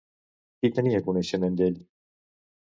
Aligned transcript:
Qui 0.61 0.71
tenia 0.77 1.01
coneixement 1.09 1.61
d'ell? 1.61 1.79